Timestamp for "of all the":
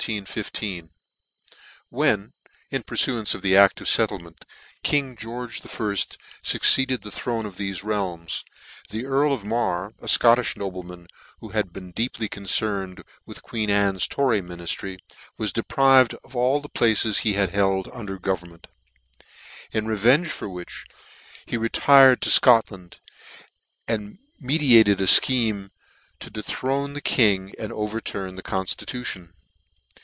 16.23-16.67